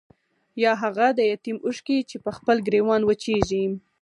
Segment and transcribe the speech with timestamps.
[0.63, 3.63] يا هاغه د يتيم اوښکې چې پۀ خپل ګريوان وچيږي